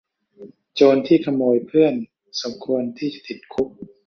[0.75, 1.93] โจรที่ขโมยเพื่อน
[2.41, 3.69] สมควรที่จะติดคุก